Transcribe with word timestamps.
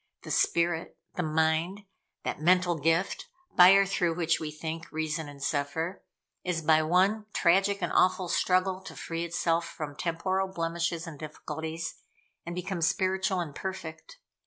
The 0.23 0.31
Spirit 0.31 0.97
the 1.13 1.21
Mind 1.21 1.81
that 2.23 2.41
mental 2.41 2.73
gift, 2.75 3.27
by 3.55 3.73
or 3.73 3.85
through 3.85 4.15
which 4.15 4.39
we 4.39 4.49
think, 4.49 4.91
reason, 4.91 5.29
and 5.29 5.43
suffer, 5.43 6.01
is 6.43 6.63
by 6.63 6.81
one 6.81 7.27
tragic 7.35 7.83
and 7.83 7.91
awful 7.93 8.27
struggle 8.27 8.81
to 8.85 8.95
free 8.95 9.23
itself 9.23 9.63
from 9.65 9.95
temporal 9.95 10.47
blemishes 10.47 11.05
and 11.05 11.19
difficulties, 11.19 11.93
and 12.47 12.55
become 12.55 12.81
spiritual 12.81 13.41
and 13.41 13.53
perfect. 13.53 14.17